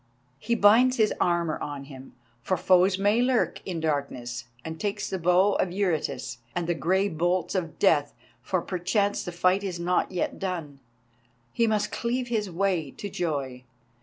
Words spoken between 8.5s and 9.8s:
perchance the fight is